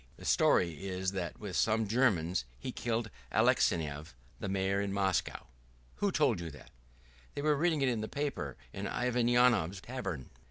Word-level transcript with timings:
The 0.17 0.25
story 0.25 0.87
is 0.87 1.11
that 1.11 1.39
with 1.39 1.55
some 1.55 1.87
Germans 1.87 2.45
he 2.57 2.71
killed 2.71 3.11
Alexeyev, 3.31 4.15
the 4.39 4.49
Mayor, 4.49 4.81
in 4.81 4.91
Moscow." 4.91 5.45
"Who 5.97 6.11
told 6.11 6.39
you 6.39 6.49
that?" 6.49 6.71
"They 7.35 7.43
were 7.43 7.55
reading 7.55 7.83
it 7.83 7.87
in 7.87 8.01
the 8.01 8.07
paper, 8.07 8.57
in 8.73 8.87
Ivan 8.87 9.27
Ionov's 9.29 9.79
tavern." 9.79 10.31